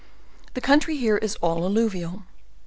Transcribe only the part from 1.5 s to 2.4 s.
alluvial.